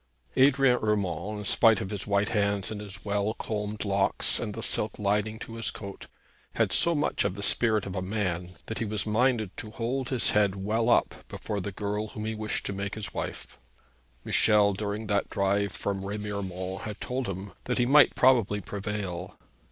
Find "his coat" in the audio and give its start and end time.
5.57-6.07